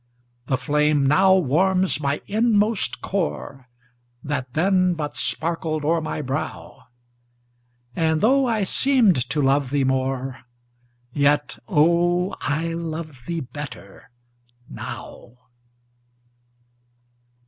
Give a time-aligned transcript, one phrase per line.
[0.47, 3.67] The flame now warms my inmost core,
[4.23, 6.85] That then but sparkled o'er my brow,
[7.95, 10.39] And, though I seemed to love thee more,
[11.13, 14.09] Yet, oh, I love thee better
[14.67, 15.33] now.